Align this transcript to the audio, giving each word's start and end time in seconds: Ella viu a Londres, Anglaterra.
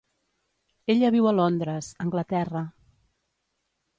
Ella 0.93 1.11
viu 1.15 1.27
a 1.31 1.33
Londres, 1.41 1.91
Anglaterra. 2.05 2.65